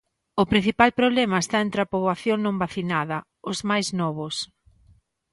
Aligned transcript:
O 0.41 0.43
principal 0.51 0.91
problema 0.99 1.37
está 1.43 1.57
entre 1.61 1.79
a 1.81 1.89
poboación 1.93 2.37
non 2.41 2.55
vacinada, 2.63 3.17
os 3.51 3.59
máis 3.69 3.87
novos. 4.01 4.35